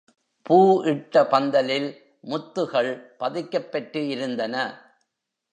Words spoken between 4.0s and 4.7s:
இருந்தன.